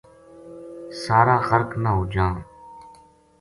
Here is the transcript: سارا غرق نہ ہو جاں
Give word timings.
سارا 1.01 1.37
غرق 1.47 1.69
نہ 1.83 1.89
ہو 1.95 2.03
جاں 2.13 2.33